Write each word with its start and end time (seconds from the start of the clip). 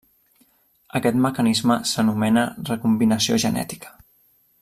Aquest 0.99 1.19
mecanisme 1.25 1.77
s'anomena 1.91 2.47
recombinació 2.71 3.39
genètica. 3.45 3.93